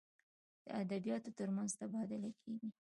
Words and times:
د 0.67 0.69
ادبیاتو 0.81 1.29
تر 1.37 1.47
منځ 1.55 1.71
تبادله 1.81 2.29
کیږي. 2.41 2.69